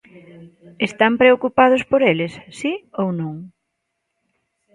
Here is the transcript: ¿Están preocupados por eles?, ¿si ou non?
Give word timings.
¿Están 0.87 1.13
preocupados 1.21 1.81
por 1.89 2.01
eles?, 2.11 2.33
¿si 2.59 2.71
ou 3.01 3.09
non? 3.19 3.35